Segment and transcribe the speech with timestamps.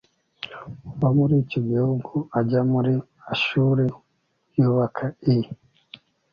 [0.91, 2.93] ava muri icyo gihugu ajya muri
[3.33, 3.85] ashuri
[4.57, 5.03] yubaka
[5.35, 5.35] i